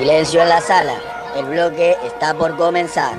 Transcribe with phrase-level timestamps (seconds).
[0.00, 0.94] Silencio en la sala.
[1.36, 3.18] El bloque está por comenzar.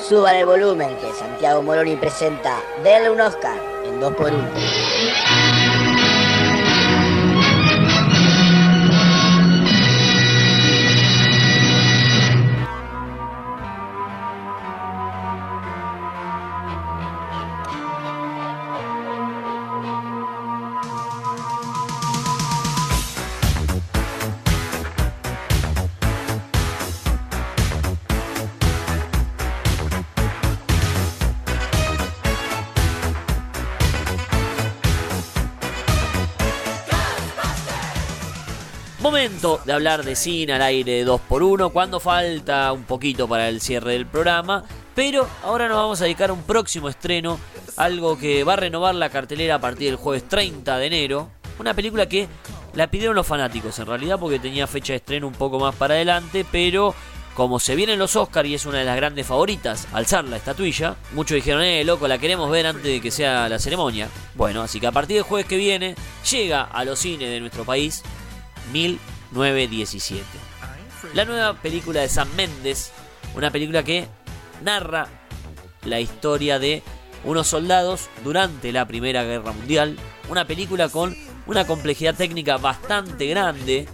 [0.00, 5.25] Suban el volumen que Santiago Moroni presenta Denle un Oscar en 2x1.
[39.06, 43.60] Momento de hablar de cine al aire de 2x1 cuando falta un poquito para el
[43.60, 44.64] cierre del programa.
[44.96, 47.38] Pero ahora nos vamos a dedicar a un próximo estreno,
[47.76, 51.30] algo que va a renovar la cartelera a partir del jueves 30 de enero.
[51.60, 52.26] Una película que
[52.74, 55.94] la pidieron los fanáticos en realidad porque tenía fecha de estreno un poco más para
[55.94, 56.92] adelante, pero
[57.36, 60.96] como se vienen los Oscars y es una de las grandes favoritas, alzar la estatuilla,
[61.12, 64.08] muchos dijeron, eh, loco, la queremos ver antes de que sea la ceremonia.
[64.34, 65.94] Bueno, así que a partir del jueves que viene
[66.28, 68.02] llega a los cines de nuestro país
[68.72, 70.22] 1917.
[71.14, 72.92] La nueva película de Sam Mendes,
[73.34, 74.08] una película que
[74.62, 75.08] narra
[75.84, 76.82] la historia de
[77.24, 79.96] unos soldados durante la Primera Guerra Mundial,
[80.28, 83.88] una película con una complejidad técnica bastante grande.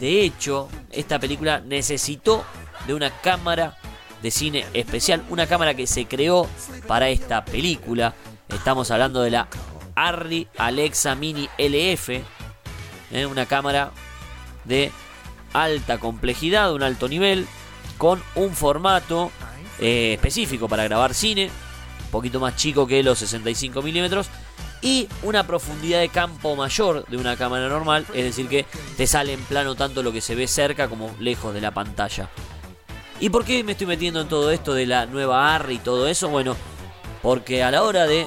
[0.00, 2.44] De hecho, esta película necesitó
[2.86, 3.76] de una cámara
[4.22, 6.48] de cine especial, una cámara que se creó
[6.86, 8.14] para esta película.
[8.48, 9.48] Estamos hablando de la
[9.94, 12.08] Arri Alexa Mini LF,
[13.12, 13.26] ¿eh?
[13.26, 13.92] una cámara
[14.64, 14.90] de
[15.52, 17.46] alta complejidad, un alto nivel,
[17.98, 19.30] con un formato
[19.78, 21.50] eh, específico para grabar cine,
[22.04, 24.28] un poquito más chico que los 65 milímetros,
[24.80, 29.32] y una profundidad de campo mayor de una cámara normal, es decir, que te sale
[29.32, 32.28] en plano tanto lo que se ve cerca como lejos de la pantalla.
[33.20, 36.08] ¿Y por qué me estoy metiendo en todo esto de la nueva ARRI y todo
[36.08, 36.28] eso?
[36.28, 36.56] Bueno,
[37.22, 38.26] porque a la hora de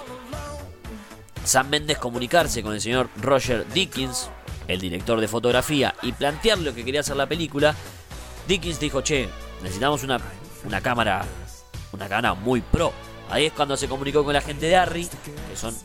[1.44, 4.30] Sam Mendes comunicarse con el señor Roger Dickens,
[4.68, 7.76] el director de fotografía, y plantear lo que quería hacer la película,
[8.48, 9.28] Dickens dijo, che,
[9.62, 10.20] necesitamos una,
[10.66, 11.26] una cámara,
[11.92, 12.94] una cámara muy pro.
[13.30, 15.08] Ahí es cuando se comunicó con la gente de Arri,
[15.50, 15.76] que son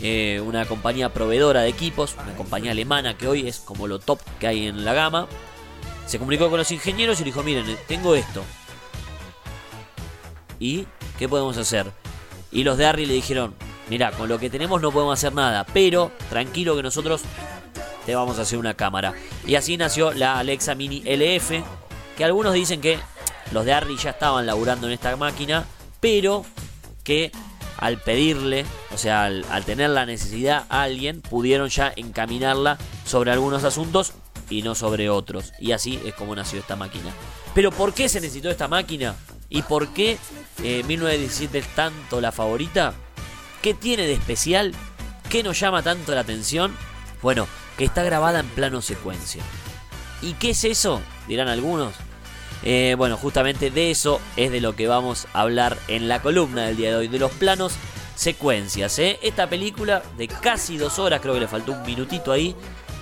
[0.00, 4.20] eh, una compañía proveedora de equipos, una compañía alemana que hoy es como lo top
[4.38, 5.26] que hay en la gama.
[6.06, 8.42] Se comunicó con los ingenieros y dijo, miren, tengo esto.
[10.58, 10.86] ¿Y
[11.18, 11.90] qué podemos hacer?
[12.50, 13.54] Y los de Arri le dijeron,
[13.90, 17.22] mira, con lo que tenemos no podemos hacer nada, pero tranquilo que nosotros
[18.06, 19.12] te vamos a hacer una cámara.
[19.46, 21.50] Y así nació la Alexa Mini LF,
[22.16, 22.98] que algunos dicen que
[23.50, 25.66] los de Arri ya estaban laburando en esta máquina,
[26.00, 26.44] pero
[27.02, 27.32] que
[27.78, 28.64] al pedirle,
[28.94, 34.12] o sea, al, tener la necesidad a alguien, pudieron ya encaminarla sobre algunos asuntos
[34.48, 35.52] y no sobre otros.
[35.58, 37.10] Y así es como nació esta máquina.
[37.54, 39.16] Pero ¿por qué se necesitó esta máquina?
[39.48, 40.16] ¿Y por qué
[40.62, 42.94] eh, 1917 es tanto la favorita?
[43.62, 44.72] ¿Qué tiene de especial?
[45.28, 46.74] ¿Qué nos llama tanto la atención?
[47.20, 49.42] Bueno, que está grabada en plano secuencia.
[50.22, 51.00] ¿Y qué es eso?
[51.28, 51.94] Dirán algunos.
[52.62, 56.66] Eh, bueno, justamente de eso es de lo que vamos a hablar en la columna
[56.66, 57.74] del día de hoy, de los planos
[58.16, 58.98] secuencias.
[58.98, 59.18] ¿eh?
[59.22, 62.56] Esta película de casi dos horas, creo que le faltó un minutito ahí,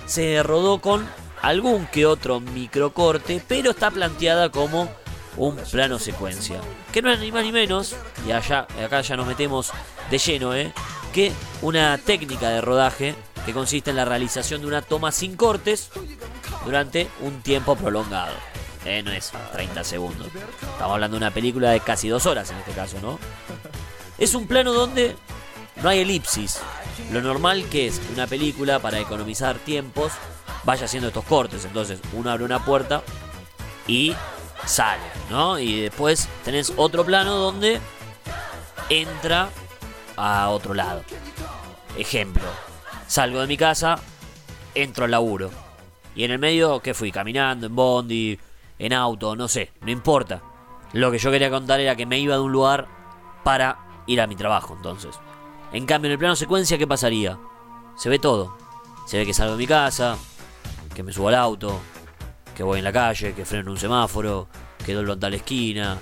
[0.05, 1.07] se rodó con
[1.41, 4.89] algún que otro microcorte, pero está planteada como
[5.37, 6.59] un plano secuencia.
[6.91, 7.95] Que no es ni más ni menos,
[8.27, 9.71] y allá, acá ya nos metemos
[10.11, 10.73] de lleno, ¿eh?
[11.13, 11.31] que
[11.61, 13.15] una técnica de rodaje
[13.45, 15.89] que consiste en la realización de una toma sin cortes
[16.65, 18.33] durante un tiempo prolongado.
[18.85, 20.27] Eh, no es 30 segundos.
[20.27, 23.19] Estamos hablando de una película de casi dos horas en este caso, ¿no?
[24.17, 25.15] Es un plano donde
[25.81, 26.59] no hay elipsis.
[27.11, 30.11] Lo normal que es una película, para economizar tiempos,
[30.63, 31.65] vaya haciendo estos cortes.
[31.65, 33.03] Entonces, uno abre una puerta
[33.87, 34.15] y
[34.65, 35.59] sale, ¿no?
[35.59, 37.79] Y después tenés otro plano donde
[38.89, 39.49] entra
[40.15, 41.03] a otro lado.
[41.97, 42.43] Ejemplo,
[43.07, 43.99] salgo de mi casa,
[44.73, 45.51] entro al laburo.
[46.15, 47.11] Y en el medio, ¿qué fui?
[47.11, 48.39] Caminando, en bondi,
[48.79, 50.41] en auto, no sé, no importa.
[50.93, 52.87] Lo que yo quería contar era que me iba de un lugar
[53.43, 55.19] para ir a mi trabajo, entonces.
[55.73, 57.37] En cambio, en el plano secuencia, ¿qué pasaría?
[57.97, 58.55] Se ve todo.
[59.07, 60.17] Se ve que salgo de mi casa,
[60.93, 61.79] que me subo al auto,
[62.55, 64.47] que voy en la calle, que freno en un semáforo,
[64.85, 65.97] que doy a la esquina,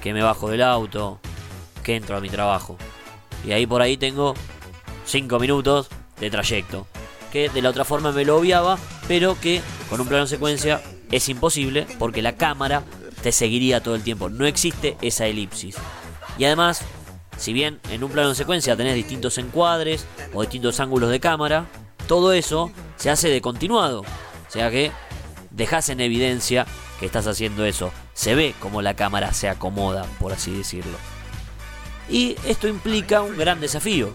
[0.00, 1.20] que me bajo del auto,
[1.82, 2.76] que entro a mi trabajo.
[3.44, 4.34] Y ahí por ahí tengo
[5.06, 5.88] 5 minutos
[6.20, 6.86] de trayecto.
[7.32, 9.60] Que de la otra forma me lo obviaba, pero que
[9.90, 10.80] con un plano secuencia
[11.10, 12.82] es imposible porque la cámara
[13.22, 14.28] te seguiría todo el tiempo.
[14.28, 15.76] No existe esa elipsis.
[16.38, 16.82] Y además,
[17.36, 21.66] si bien en un plano secuencia tenés distintos encuadres o distintos ángulos de cámara,
[22.06, 24.00] todo eso se hace de continuado.
[24.00, 24.90] O sea que
[25.50, 26.66] dejas en evidencia
[26.98, 27.92] que estás haciendo eso.
[28.14, 30.96] Se ve como la cámara se acomoda, por así decirlo.
[32.08, 34.12] Y esto implica un gran desafío,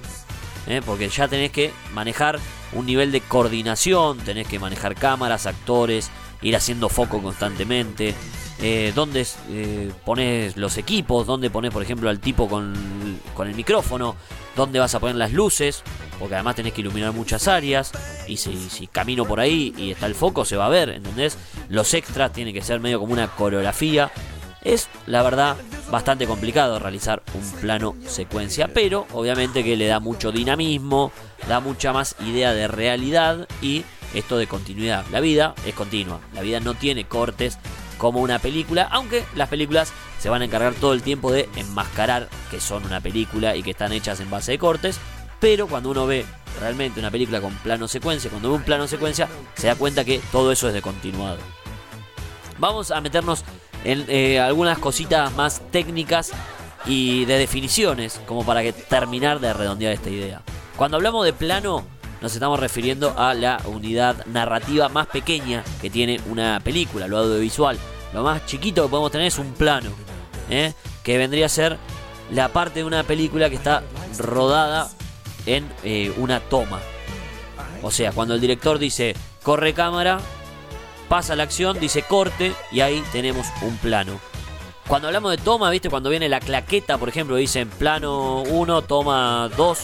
[0.68, 0.82] ¿eh?
[0.86, 2.40] porque ya tenés que manejar
[2.74, 6.10] un nivel de coordinación, tenés que manejar cámaras, actores,
[6.42, 8.14] ir haciendo foco constantemente,
[8.62, 12.74] eh, dónde eh, pones los equipos, dónde pones, por ejemplo, al tipo con,
[13.34, 14.16] con, el micrófono,
[14.56, 15.84] dónde vas a poner las luces,
[16.20, 17.92] porque además tenés que iluminar muchas áreas,
[18.28, 21.38] y si, si, camino por ahí y está el foco, se va a ver, ¿entendés?
[21.70, 24.12] Los extras tienen que ser medio como una coreografía.
[24.64, 25.58] Es, la verdad,
[25.92, 31.12] bastante complicado realizar un plano secuencia, pero obviamente que le da mucho dinamismo,
[31.48, 33.84] da mucha más idea de realidad y
[34.14, 35.06] esto de continuidad.
[35.12, 37.58] La vida es continua, la vida no tiene cortes
[37.98, 42.30] como una película, aunque las películas se van a encargar todo el tiempo de enmascarar
[42.50, 45.00] que son una película y que están hechas en base de cortes,
[45.40, 46.26] pero cuando uno ve
[46.62, 50.22] realmente una película con plano secuencia, cuando ve un plano secuencia, se da cuenta que
[50.32, 51.40] todo eso es de continuado.
[52.60, 53.44] Vamos a meternos
[53.84, 56.32] en eh, algunas cositas más técnicas
[56.86, 60.42] y de definiciones, como para que terminar de redondear esta idea.
[60.78, 61.86] Cuando hablamos de plano,
[62.22, 67.78] nos estamos refiriendo a la unidad narrativa más pequeña que tiene una película, lo audiovisual.
[68.14, 69.90] Lo más chiquito que podemos tener es un plano,
[70.50, 70.74] ¿eh?
[71.04, 71.78] que vendría a ser
[72.32, 73.84] la parte de una película que está
[74.18, 74.90] rodada
[75.46, 76.80] en eh, una toma.
[77.82, 80.20] O sea, cuando el director dice corre cámara,
[81.04, 84.20] pasa la acción, dice corte y ahí tenemos un plano.
[84.88, 85.90] Cuando hablamos de toma, ¿viste?
[85.90, 89.80] Cuando viene la claqueta, por ejemplo, dicen plano 1, toma 2.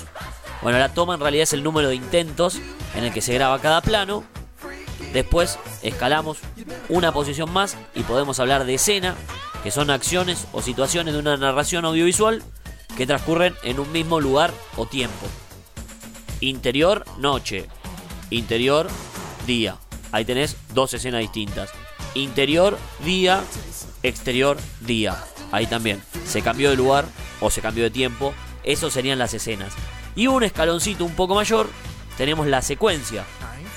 [0.62, 2.60] Bueno, la toma en realidad es el número de intentos
[2.96, 4.24] en el que se graba cada plano.
[5.14, 6.40] Después escalamos
[6.90, 9.16] una posición más y podemos hablar de escena,
[9.64, 12.44] que son acciones o situaciones de una narración audiovisual
[12.98, 15.26] que transcurren en un mismo lugar o tiempo.
[16.42, 17.68] Interior, noche.
[18.30, 18.88] Interior,
[19.48, 19.78] día.
[20.12, 21.70] Ahí tenés dos escenas distintas.
[22.16, 23.44] Interior, día,
[24.04, 25.18] exterior, día.
[25.52, 26.02] Ahí también.
[26.26, 27.06] Se cambió de lugar
[27.42, 28.34] o se cambió de tiempo.
[28.64, 29.74] Eso serían las escenas.
[30.16, 31.70] Y un escaloncito un poco mayor,
[32.18, 33.24] tenemos la secuencia,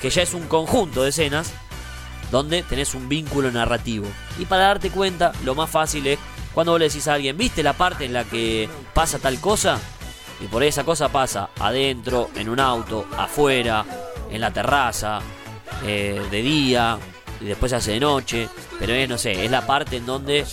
[0.00, 1.52] que ya es un conjunto de escenas
[2.30, 4.06] donde tenés un vínculo narrativo.
[4.38, 6.18] Y para darte cuenta, lo más fácil es
[6.54, 9.78] cuando vos le decís a alguien, ¿viste la parte en la que pasa tal cosa?
[10.40, 13.84] Y por esa cosa pasa adentro, en un auto, afuera,
[14.30, 15.20] en la terraza,
[15.84, 16.98] eh, de día
[17.40, 18.48] y después hace de noche.
[18.78, 20.46] Pero es, no sé, es la parte en donde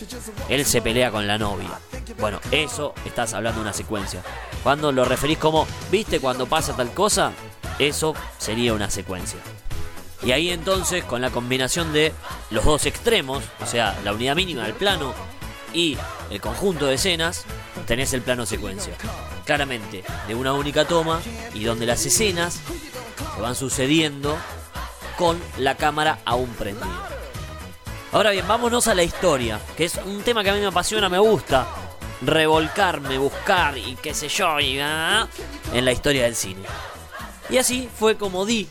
[0.49, 1.79] él se pelea con la novia.
[2.19, 4.21] Bueno, eso estás hablando de una secuencia.
[4.63, 7.31] Cuando lo referís como, ¿viste cuando pasa tal cosa?
[7.77, 9.39] Eso sería una secuencia.
[10.21, 12.11] Y ahí entonces, con la combinación de
[12.49, 15.13] los dos extremos, o sea, la unidad mínima del plano
[15.73, 15.97] y
[16.29, 17.45] el conjunto de escenas,
[17.85, 18.93] tenés el plano secuencia.
[19.45, 21.21] Claramente, de una única toma
[21.53, 22.59] y donde las escenas
[23.35, 24.37] se van sucediendo
[25.19, 27.09] con la cámara aún prendida.
[28.13, 31.09] Ahora bien, vámonos a la historia, que es un tema que a mí me apasiona,
[31.09, 31.67] me gusta.
[32.21, 35.27] Revolcarme, buscar y qué sé yo, y, ah,
[35.73, 36.61] en la historia del cine.
[37.49, 38.69] Y así fue como di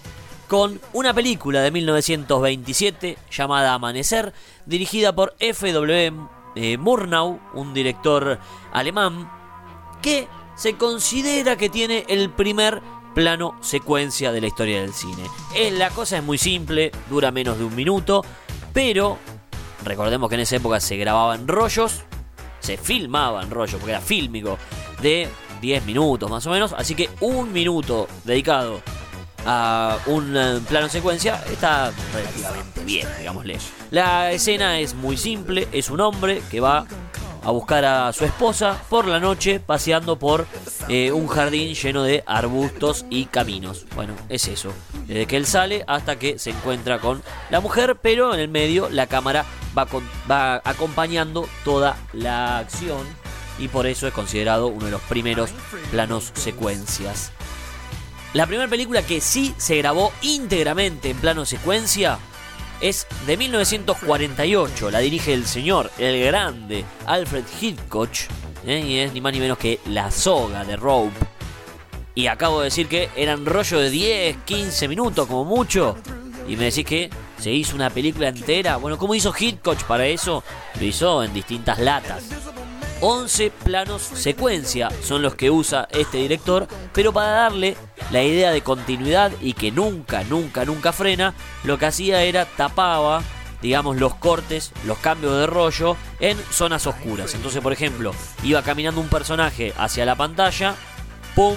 [0.49, 4.33] con una película de 1927 llamada Amanecer,
[4.65, 6.13] dirigida por F.W.
[6.57, 8.39] Eh, Murnau, un director
[8.73, 9.31] alemán,
[10.01, 12.81] que se considera que tiene el primer
[13.19, 15.25] plano secuencia de la historia del cine.
[15.53, 18.25] Eh, la cosa es muy simple, dura menos de un minuto,
[18.73, 19.19] pero
[19.83, 22.03] recordemos que en esa época se grababan rollos,
[22.61, 24.57] se filmaban rollos, porque era fílmico,
[25.03, 25.29] de
[25.61, 28.83] 10 minutos más o menos, así que un minuto dedicado
[29.45, 33.59] a un eh, plano secuencia está relativamente bien, digámosle.
[33.91, 36.87] La escena es muy simple, es un hombre que va
[37.43, 40.47] a buscar a su esposa por la noche paseando por
[40.89, 43.87] eh, un jardín lleno de arbustos y caminos.
[43.95, 44.73] Bueno, es eso.
[45.07, 48.89] Desde que él sale hasta que se encuentra con la mujer, pero en el medio
[48.91, 49.45] la cámara
[49.77, 49.87] va,
[50.31, 53.07] va acompañando toda la acción
[53.59, 55.51] y por eso es considerado uno de los primeros
[55.91, 57.33] planos secuencias.
[58.35, 62.19] La primera película que sí se grabó íntegramente en plano secuencia
[62.81, 64.91] es de 1948.
[64.91, 68.11] La dirige el señor, el grande Alfred Hitchcock.
[68.67, 68.81] ¿eh?
[68.81, 71.15] Y es ni más ni menos que La Soga de Rope.
[72.15, 75.97] Y acabo de decir que eran rollo de 10, 15 minutos como mucho.
[76.49, 78.77] Y me decís que se hizo una película entera.
[78.77, 80.43] Bueno, ¿cómo hizo Hitchcock para eso?
[80.81, 82.25] Lo hizo en distintas latas.
[83.01, 87.77] 11 planos secuencia son los que usa este director, pero para darle
[88.11, 93.23] la idea de continuidad y que nunca, nunca, nunca frena, lo que hacía era tapaba,
[93.63, 97.35] digamos, los cortes, los cambios de rollo en zonas oscuras.
[97.35, 98.13] Entonces, por ejemplo,
[98.43, 100.75] iba caminando un personaje hacia la pantalla,
[101.37, 101.55] ¡pum!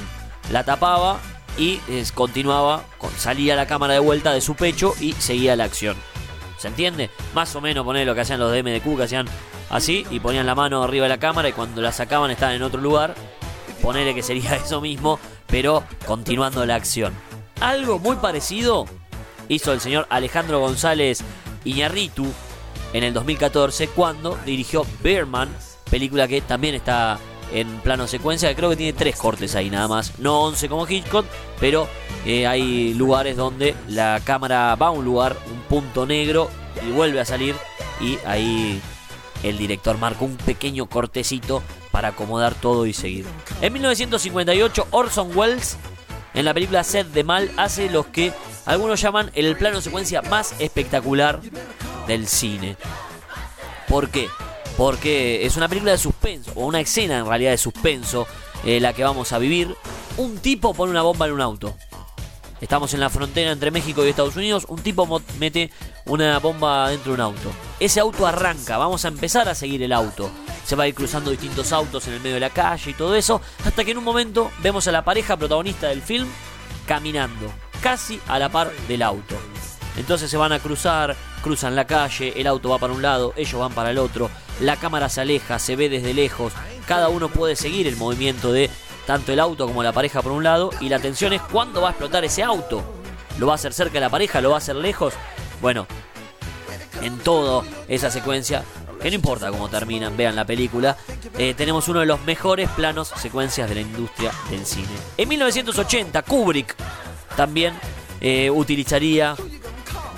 [0.52, 1.20] La tapaba
[1.58, 1.80] y
[2.14, 2.84] continuaba,
[3.18, 5.96] salía la cámara de vuelta de su pecho y seguía la acción.
[6.58, 7.10] ¿Se entiende?
[7.34, 9.26] Más o menos poner lo que hacían los de MDQ, que hacían
[9.72, 12.64] así y ponían la mano arriba de la cámara y cuando la sacaban estaban en
[12.64, 13.16] otro lugar.
[13.82, 17.14] Ponerle que sería eso mismo, pero continuando la acción.
[17.60, 18.86] Algo muy parecido
[19.48, 21.24] hizo el señor Alejandro González
[21.64, 22.26] Iñarritu
[22.94, 25.50] en el 2014 cuando dirigió Bearman,
[25.90, 27.20] película que también está
[27.54, 31.26] en plano secuencia, creo que tiene tres cortes ahí nada más, no 11 como Hitchcock,
[31.60, 31.88] pero
[32.26, 36.50] eh, hay lugares donde la cámara va a un lugar, un punto negro
[36.88, 37.56] y vuelve a salir
[38.00, 38.82] y ahí
[39.44, 43.26] el director marcó un pequeño cortecito para acomodar todo y seguir.
[43.62, 45.78] En 1958 Orson Welles
[46.34, 48.32] en la película Sed de Mal hace lo que
[48.66, 51.42] algunos llaman el plano secuencia más espectacular
[52.08, 52.78] del cine.
[53.88, 54.30] ¿Por qué?
[54.78, 58.26] Porque es una película de suspenso, o una escena en realidad de suspenso,
[58.64, 59.76] eh, la que vamos a vivir.
[60.18, 61.76] Un tipo pone una bomba en un auto.
[62.62, 64.66] Estamos en la frontera entre México y Estados Unidos.
[64.70, 65.72] Un tipo mete
[66.06, 67.52] una bomba dentro de un auto.
[67.80, 68.78] Ese auto arranca.
[68.78, 70.30] Vamos a empezar a seguir el auto.
[70.64, 73.16] Se va a ir cruzando distintos autos en el medio de la calle y todo
[73.16, 73.42] eso.
[73.66, 76.28] Hasta que en un momento vemos a la pareja protagonista del film
[76.86, 77.52] caminando.
[77.82, 79.36] Casi a la par del auto.
[79.98, 83.60] Entonces se van a cruzar, cruzan la calle, el auto va para un lado, ellos
[83.60, 84.30] van para el otro,
[84.62, 86.54] la cámara se aleja, se ve desde lejos,
[86.88, 88.70] cada uno puede seguir el movimiento de
[89.06, 91.90] tanto el auto como la pareja por un lado, y la tensión es cuándo va
[91.90, 92.84] a explotar ese auto.
[93.40, 94.42] ¿Lo va a hacer cerca de la pareja?
[94.42, 95.14] ¿Lo va a hacer lejos?
[95.62, 95.88] Bueno,
[97.02, 98.64] en toda esa secuencia,
[99.02, 100.98] que no importa cómo terminan, vean la película,
[101.38, 104.88] eh, tenemos uno de los mejores planos secuencias de la industria del cine.
[105.18, 106.76] En 1980, Kubrick
[107.36, 107.74] también
[108.20, 109.36] eh, utilizaría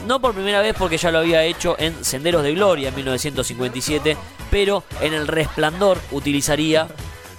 [0.08, 4.18] no por primera vez porque ya lo había hecho en Senderos de Gloria en 1957,
[4.52, 6.88] pero en El Resplandor utilizaría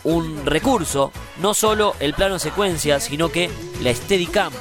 [0.05, 3.51] un recurso, no solo el plano secuencia, sino que
[3.83, 4.53] la Steadicam,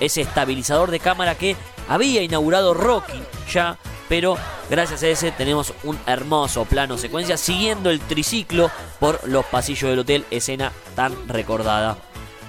[0.00, 1.56] ese estabilizador de cámara que
[1.88, 3.20] había inaugurado Rocky
[3.50, 4.36] ya, pero
[4.70, 8.70] gracias a ese tenemos un hermoso plano secuencia siguiendo el triciclo
[9.00, 11.96] por los pasillos del hotel, escena tan recordada.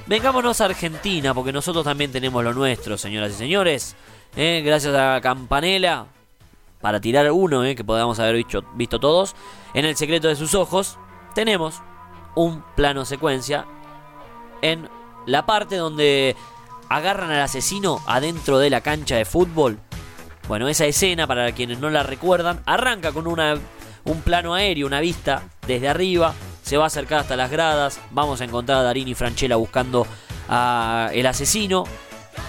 [0.08, 3.96] Vengámonos a Argentina, porque nosotros también tenemos lo nuestro, señoras y señores.
[4.36, 4.62] ¿eh?
[4.64, 6.06] gracias a Campanella,
[6.80, 7.76] para tirar uno ¿eh?
[7.76, 9.36] que podamos haber visto, visto todos,
[9.74, 11.00] en el secreto de sus ojos,
[11.36, 11.82] tenemos
[12.34, 13.66] un plano secuencia
[14.64, 14.90] en
[15.28, 16.36] la parte donde
[16.90, 19.78] agarran al asesino adentro de la cancha de fútbol.
[20.48, 23.56] Bueno, esa escena, para quienes no la recuerdan, arranca con una,
[24.06, 28.42] un plano aéreo, una vista desde arriba, se va a acercar hasta las gradas, vamos
[28.42, 30.08] a encontrar a Darín y Franchella buscando
[30.48, 31.84] al asesino,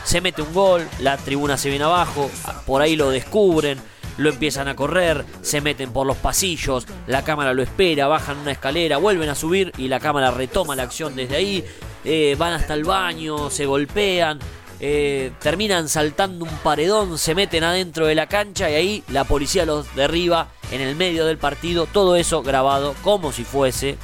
[0.04, 2.30] se mete un gol, la tribuna se viene abajo,
[2.66, 3.80] por ahí lo descubren,
[4.16, 8.52] lo empiezan a correr, se meten por los pasillos, la cámara lo espera, bajan una
[8.52, 11.64] escalera, vuelven a subir y la cámara retoma la acción desde ahí,
[12.04, 14.38] eh, van hasta el baño, se golpean,
[14.78, 19.64] eh, terminan saltando un paredón, se meten adentro de la cancha y ahí la policía
[19.64, 23.96] los derriba en el medio del partido, todo eso grabado como si fuese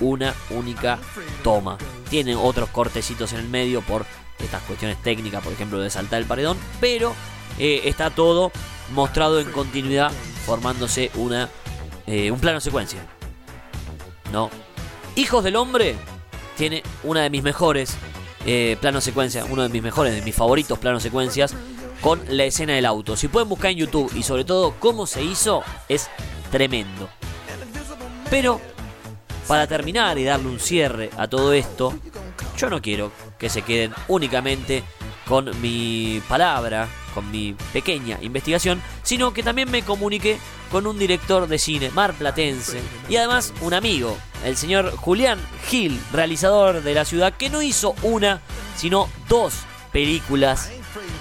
[0.00, 0.98] una única
[1.42, 1.78] toma.
[2.10, 4.04] Tienen otros cortecitos en el medio por
[4.38, 7.14] estas cuestiones técnicas, por ejemplo, de saltar el paredón, pero
[7.58, 8.52] eh, está todo
[8.92, 10.10] mostrado en continuidad,
[10.46, 11.48] formándose una,
[12.06, 13.00] eh, un plano secuencia.
[14.32, 14.50] ¿No?
[15.16, 15.96] Hijos del Hombre
[16.56, 17.96] tiene una de mis mejores
[18.44, 21.54] eh, planos secuencia, uno de mis mejores, de mis favoritos planos secuencias,
[22.00, 23.16] con la escena del auto.
[23.16, 26.10] Si pueden buscar en YouTube y sobre todo cómo se hizo, es
[26.50, 27.08] tremendo.
[28.28, 28.60] Pero,
[29.46, 31.94] para terminar y darle un cierre a todo esto,
[32.56, 34.82] yo no quiero que se queden únicamente
[35.28, 40.38] con mi palabra, con mi pequeña investigación, sino que también me comuniqué
[40.70, 45.38] con un director de cine marplatense y además un amigo, el señor Julián
[45.68, 48.40] Gil, realizador de la ciudad, que no hizo una,
[48.76, 49.54] sino dos
[49.92, 50.70] películas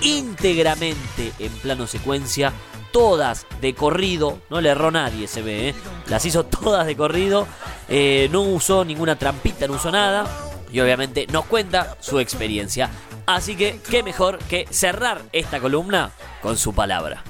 [0.02, 2.54] íntegramente en plano secuencia,
[2.92, 5.76] todas de corrido, no le erró nadie, se ve, ¿eh?
[6.08, 7.48] las hizo todas de corrido,
[7.90, 10.26] eh, no usó ninguna trampita, no usó nada,
[10.72, 12.90] y obviamente nos cuenta su experiencia.
[13.26, 16.12] Así que, qué mejor que cerrar esta columna
[16.42, 17.24] con su palabra.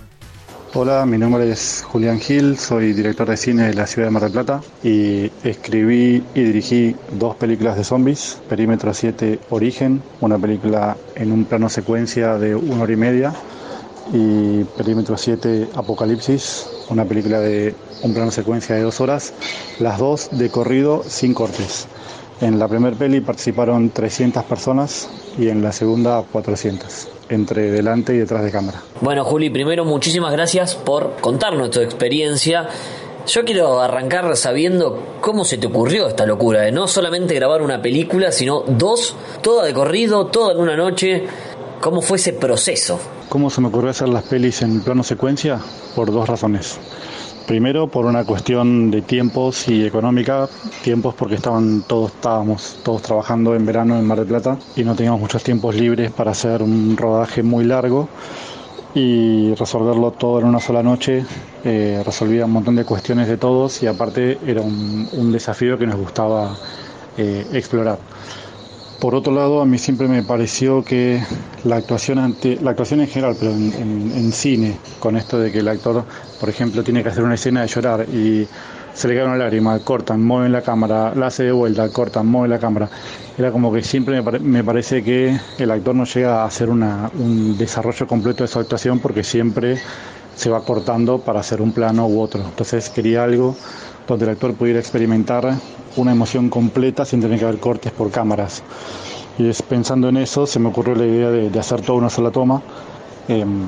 [0.73, 4.23] Hola, mi nombre es Julián Gil, soy director de cine de la ciudad de Mar
[4.23, 10.95] del Plata y escribí y dirigí dos películas de zombies, Perímetro 7 Origen, una película
[11.15, 13.33] en un plano secuencia de una hora y media,
[14.13, 19.33] y Perímetro 7 Apocalipsis, una película de un plano secuencia de dos horas,
[19.79, 21.87] las dos de corrido sin cortes.
[22.41, 28.17] En la primera peli participaron 300 personas y en la segunda 400, entre delante y
[28.17, 28.81] detrás de cámara.
[28.99, 32.67] Bueno, Juli, primero muchísimas gracias por contarnos tu experiencia.
[33.27, 37.79] Yo quiero arrancar sabiendo cómo se te ocurrió esta locura de no solamente grabar una
[37.79, 41.27] película, sino dos, toda de corrido, toda en una noche.
[41.79, 42.99] ¿Cómo fue ese proceso?
[43.31, 45.57] cómo se me ocurrió hacer las pelis en plano secuencia
[45.95, 46.77] por dos razones.
[47.47, 50.47] Primero por una cuestión de tiempos y económica,
[50.83, 54.95] tiempos porque estaban todos estábamos todos trabajando en verano en Mar del Plata y no
[54.95, 58.07] teníamos muchos tiempos libres para hacer un rodaje muy largo
[58.93, 61.25] y resolverlo todo en una sola noche
[61.63, 65.95] eh, resolvía un montón de cuestiones de todos y aparte era un, desafío que nos
[65.95, 66.55] gustaba
[67.17, 67.99] eh, explorar.
[69.01, 71.19] Por otro lado, a mí siempre me pareció que
[71.63, 75.67] la actuación, ante, la actuación en general, pero en, cine, con esto de que el
[75.69, 76.05] actor,
[76.39, 78.47] por ejemplo, tiene que hacer una escena de llorar y
[78.93, 82.51] se le cae una lágrima, cortan, mueven la cámara, la hace de vuelta, cortan, mueven
[82.51, 82.91] la cámara.
[83.39, 88.05] Era como que siempre me, parece que el actor no llega a hacer un desarrollo
[88.05, 89.79] completo de su actuación porque siempre
[90.35, 92.43] se va cortando para hacer un plano u otro.
[92.43, 93.55] Entonces quería algo
[94.07, 95.55] donde el actor pudiera experimentar
[95.95, 98.63] una emoción completa sin tener que haber cortes por cámaras.
[99.37, 102.31] Y es pensando en eso se me ocurrió la idea de, hacer toda una sola
[102.31, 102.61] toma.
[103.27, 103.65] Em,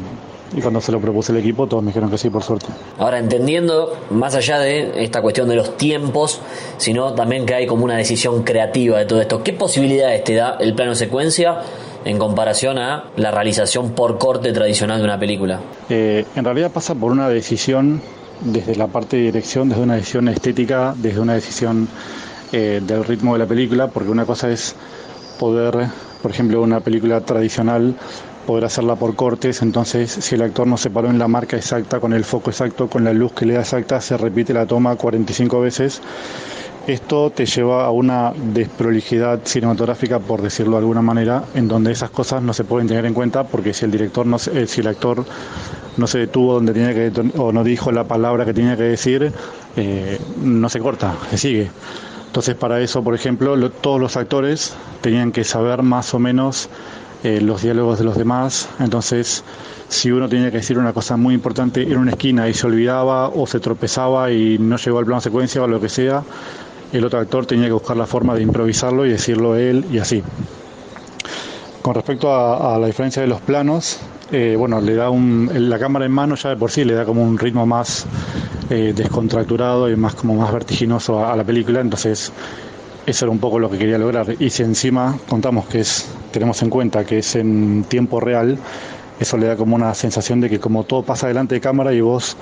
[0.55, 2.67] y cuando se lo propuse el equipo, todos me dijeron que sí, por suerte.
[2.99, 6.41] Ahora, entendiendo, más allá de esta cuestión de los tiempos,
[6.77, 10.57] sino también que hay como una decisión creativa de todo esto, ¿qué posibilidades te da
[10.59, 11.61] el plano secuencia
[12.05, 15.59] en comparación a la realización por corte tradicional de una película?
[15.89, 18.01] Eh, en realidad pasa por una decisión
[18.41, 21.87] desde la parte de dirección, desde una decisión estética, desde una decisión
[22.51, 24.75] eh, del ritmo de la película, porque una cosa es
[25.39, 25.87] poder,
[26.21, 27.95] por ejemplo, una película tradicional,
[28.45, 31.99] poder hacerla por cortes, entonces si el actor no se paró en la marca exacta,
[31.99, 34.95] con el foco exacto, con la luz que le da exacta, se repite la toma
[34.95, 36.01] 45 veces.
[36.85, 42.09] Esto te lleva a una desprolijidad cinematográfica, por decirlo de alguna manera, en donde esas
[42.09, 44.87] cosas no se pueden tener en cuenta porque si el director no eh, si el
[44.87, 45.23] actor
[45.97, 49.31] no se detuvo donde tenía que o no dijo la palabra que tenía que decir,
[49.75, 51.71] eh, no se corta, se sigue.
[52.27, 56.69] Entonces para eso, por ejemplo, todos los actores tenían que saber más o menos
[57.23, 58.69] eh, los diálogos de los demás.
[58.79, 59.43] Entonces,
[59.88, 63.29] si uno tenía que decir una cosa muy importante en una esquina y se olvidaba
[63.29, 66.24] o se tropezaba y no llegó al plano secuencia o lo que sea,
[66.91, 70.24] el otro actor tenía que buscar la forma de improvisarlo y decirlo él y así.
[71.83, 74.00] Con respecto a la diferencia de los planos,
[74.33, 77.05] eh, bueno, le da un, la cámara en mano ya de por sí le da
[77.05, 78.07] como un ritmo más
[78.72, 82.31] eh, descontracturado y más como más vertiginoso a, la película, entonces
[83.05, 84.35] eso era un poco lo que quería lograr.
[84.39, 88.57] Y si encima contamos que es, tenemos en cuenta que es en tiempo real,
[89.19, 92.01] eso le da como una sensación de que como todo pasa delante de cámara y
[92.01, 92.35] vos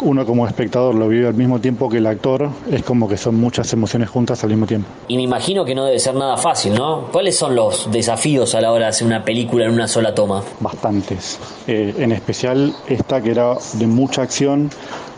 [0.00, 3.36] uno como espectador lo vive al mismo tiempo que el actor, es como que son
[3.36, 4.88] muchas emociones juntas al mismo tiempo.
[5.08, 7.08] Y me imagino que no debe ser nada fácil, ¿no?
[7.12, 10.42] ¿Cuáles son los desafíos a la hora de hacer una película en una sola toma?
[10.60, 11.38] Bastantes.
[11.66, 14.70] Eh, en especial esta que era de mucha acción.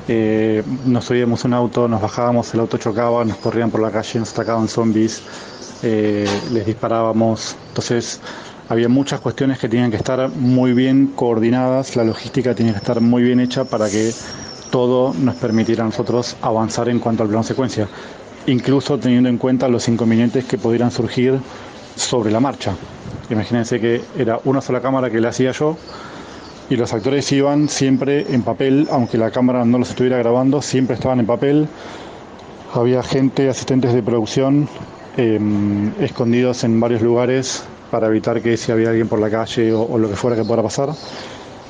[0.08, 4.20] Eh, nos subíamos un auto, nos bajábamos, el auto chocaba, nos corrían por la calle,
[4.20, 5.22] nos atacaban zombies,
[5.82, 7.56] eh, les disparábamos.
[7.68, 8.20] Entonces
[8.68, 13.00] había muchas cuestiones que tenían que estar muy bien coordinadas, la logística tenía que estar
[13.00, 14.12] muy bien hecha para que
[14.70, 17.88] todo nos permitiera a nosotros avanzar en cuanto al plano secuencia,
[18.46, 21.38] incluso teniendo en cuenta los inconvenientes que pudieran surgir
[21.96, 22.74] sobre la marcha.
[23.30, 25.76] Imagínense que era una sola cámara que le hacía yo
[26.68, 30.94] y los actores iban siempre en papel, aunque la cámara no los estuviera grabando, siempre
[30.94, 31.68] estaban en papel.
[32.74, 34.68] Había gente, asistentes de producción,
[35.16, 39.82] em, escondidos en varios lugares para evitar que si había alguien por la calle o,
[39.82, 40.90] o lo que fuera que pueda pasar.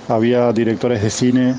[0.09, 1.55] Había directores de cine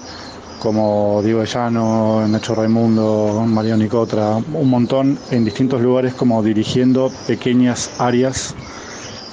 [0.59, 7.91] como Diego Llano, Nacho Raimundo, Mario Nicotra, un montón en distintos lugares como dirigiendo pequeñas
[7.99, 8.55] áreas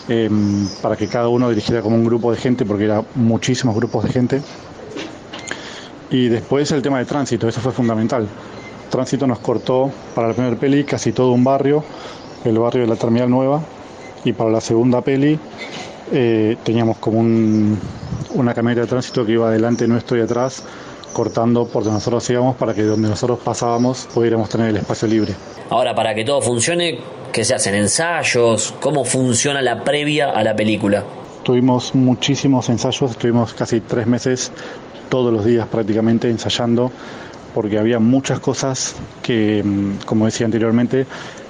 [0.08, 4.04] em, para que cada uno dirigiera como un grupo de gente, porque eran muchísimos grupos
[4.04, 4.42] de gente.
[6.10, 8.28] Y después el tema de tránsito, eso fue fundamental.
[8.90, 11.82] Tránsito nos cortó para la primera peli casi todo un barrio,
[12.44, 13.62] el barrio de la Terminal Nueva,
[14.24, 15.38] y para la segunda peli
[16.12, 20.62] eh, teníamos como una camioneta de tránsito que iba adelante nuestro y atrás
[21.14, 25.35] cortando por donde nosotros íbamos para que donde nosotros pasábamos pudiéramos tener el espacio libre.
[25.70, 26.98] Ahora, para que todo funcione,
[27.33, 27.74] ¿qué se hacen?
[27.74, 28.74] ¿Ensayos?
[28.81, 31.03] ¿Cómo funciona la previa a la película?
[31.42, 34.53] Tuvimos muchísimos ensayos, estuvimos casi tres meses
[35.09, 36.90] todos los días prácticamente ensayando
[37.55, 41.07] porque había muchas cosas que, mm, como decía anteriormente,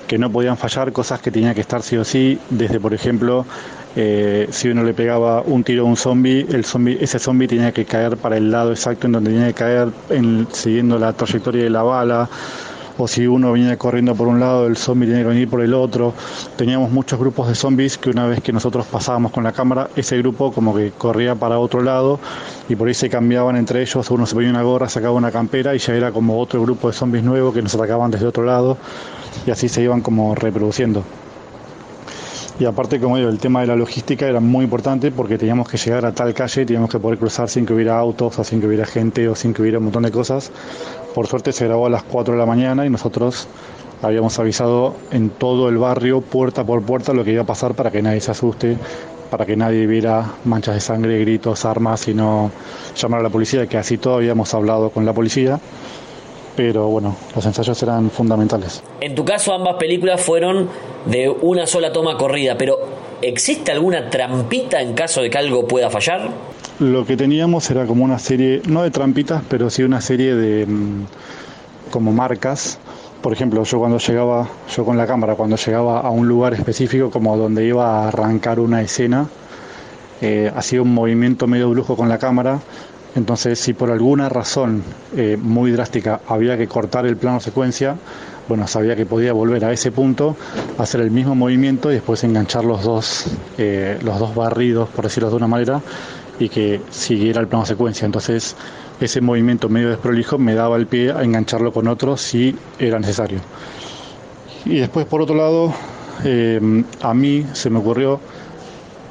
[0.06, 3.46] que no podían fallar, cosas que tenían que estar sí o sí, desde por ejemplo
[3.96, 6.64] eh, si uno le pegaba un tiro a un zombie, el
[7.00, 9.88] ese zombie tenía que caer para el lado exacto en donde tenía que caer,
[10.52, 12.28] siguiendo la trayectoria de la bala.
[12.96, 15.74] O si uno venía corriendo por un lado, el zombie tenía que venir por el
[15.74, 16.14] otro.
[16.56, 20.16] Teníamos muchos grupos de zombies que una vez que nosotros pasábamos con la cámara, ese
[20.18, 22.20] grupo como que corría para otro lado
[22.68, 24.08] y por ahí se cambiaban entre ellos.
[24.12, 26.94] Uno se ponía una gorra, sacaba una campera y ya era como otro grupo de
[26.94, 28.76] zombies nuevos que nos atacaban desde otro lado
[29.44, 31.02] y así se iban como reproduciendo.
[32.56, 35.76] Y aparte, como digo, el tema de la logística era muy importante porque teníamos que
[35.76, 38.68] llegar a tal calle, teníamos que poder cruzar sin que hubiera autos o sin que
[38.68, 40.52] hubiera gente o sin que hubiera un montón de cosas.
[41.16, 43.48] Por suerte se grabó a las 4 de la mañana y nosotros
[44.02, 47.90] habíamos avisado en todo el barrio, puerta por puerta, lo que iba a pasar para
[47.90, 48.76] que nadie se asuste,
[49.30, 52.52] para que nadie viera manchas de sangre, gritos, armas, sino
[52.96, 55.58] llamar a la policía, que así todo habíamos hablado con la policía
[56.56, 58.82] pero bueno, los ensayos eran fundamentales.
[59.00, 60.68] En tu caso ambas películas fueron
[61.06, 62.78] de una sola toma corrida, pero
[63.22, 66.30] ¿existe alguna trampita en caso de que algo pueda fallar?
[66.80, 70.66] Lo que teníamos era como una serie, no de trampitas, pero sí una serie de
[70.66, 71.04] mm,
[71.90, 72.78] como marcas.
[73.22, 77.10] Por ejemplo, yo cuando llegaba, yo con la cámara, cuando llegaba a un lugar específico
[77.10, 79.28] como donde iba a arrancar una escena,
[80.20, 82.60] eh, hacía un movimiento medio brujo con la cámara
[83.14, 84.82] entonces, si por alguna razón
[85.16, 87.96] eh, muy drástica había que cortar el plano secuencia,
[88.48, 90.36] bueno, sabía que podía volver a ese punto,
[90.78, 95.30] hacer el mismo movimiento y después enganchar los dos, eh, los dos barridos, por decirlo
[95.30, 95.80] de una manera,
[96.40, 98.04] y que siguiera el plano secuencia.
[98.04, 98.56] Entonces,
[99.00, 103.38] ese movimiento medio desprolijo me daba el pie a engancharlo con otro si era necesario.
[104.64, 105.72] Y después, por otro lado,
[106.24, 108.20] eh, a mí se me ocurrió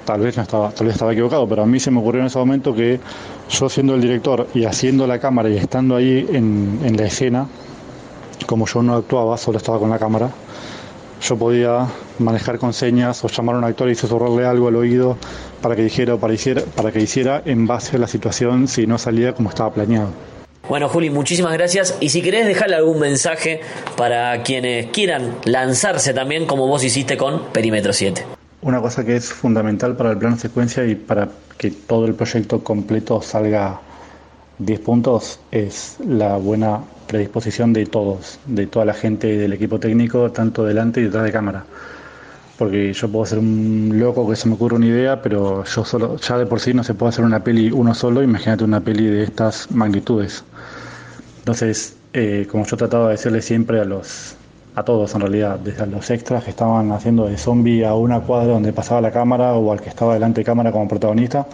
[0.06, 2.28] tal vez no estaba, tal vez estaba equivocado, pero a mí se me ocurrió en
[2.28, 3.00] ese momento que
[3.50, 7.48] yo siendo el director y haciendo la cámara y estando ahí en, en la escena,
[8.46, 10.30] como yo no actuaba, solo estaba con la cámara,
[11.22, 11.88] yo podía
[12.20, 15.18] manejar con señas o llamar a un actor y susurrarle algo al oído
[15.62, 18.86] para que dijera o para, hiciera, para que hiciera en base a la situación si
[18.86, 20.10] no salía como estaba planeado.
[20.68, 21.98] Bueno, Juli, muchísimas gracias.
[22.00, 23.62] Y si querés dejarle algún mensaje
[23.98, 28.26] para quienes quieran lanzarse también, como vos hiciste con Perímetro 7.
[28.64, 32.64] Una cosa que es fundamental para el plano secuencia y para que todo el proyecto
[32.64, 33.82] completo salga
[34.60, 40.32] 10 puntos es la buena predisposición de todos, de toda la gente del equipo técnico,
[40.32, 41.66] tanto delante y detrás de cámara.
[42.58, 46.16] Porque yo puedo ser un loco que se me ocurre una idea, pero yo solo,
[46.16, 49.08] ya de por sí no se puede hacer una peli uno solo, imagínate una peli
[49.08, 50.46] de estas magnitudes.
[51.40, 54.38] Entonces, eh, como yo trataba de decirle siempre a los
[54.76, 58.54] a todos en realidad, desde los extras que estaban haciendo de zombie a una cuadra
[58.54, 61.48] donde pasaba la cámara o al que estaba delante de cámara como protagonista,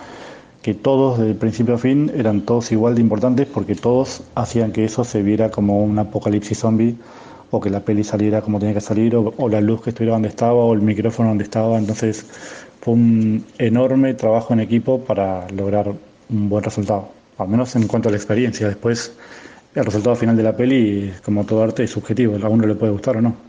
[0.61, 4.71] que todos desde el principio a fin eran todos igual de importantes porque todos hacían
[4.71, 6.95] que eso se viera como un apocalipsis zombie
[7.51, 10.13] o que la peli saliera como tenía que salir o, o la luz que estuviera
[10.13, 11.77] donde estaba o el micrófono donde estaba.
[11.77, 12.25] Entonces
[12.81, 15.93] fue un enorme trabajo en equipo para lograr
[16.29, 18.67] un buen resultado, al menos en cuanto a la experiencia.
[18.67, 19.13] Después
[19.75, 22.91] el resultado final de la peli, como todo arte, es subjetivo, a uno le puede
[22.91, 23.48] gustar o no.